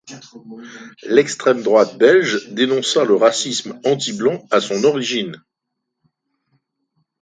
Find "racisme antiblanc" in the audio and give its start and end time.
3.13-4.47